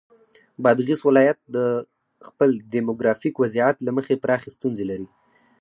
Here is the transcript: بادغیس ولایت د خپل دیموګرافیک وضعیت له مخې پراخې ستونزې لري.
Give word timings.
بادغیس 0.63 1.01
ولایت 1.07 1.39
د 1.55 1.57
خپل 2.27 2.49
دیموګرافیک 2.73 3.35
وضعیت 3.43 3.77
له 3.83 3.91
مخې 3.97 4.21
پراخې 4.23 4.49
ستونزې 4.55 4.85
لري. 4.91 5.07